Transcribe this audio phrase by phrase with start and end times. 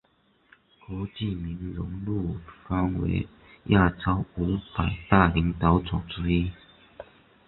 [0.87, 3.27] 国际名人录封为
[3.65, 6.51] 亚洲五百大领导者之一。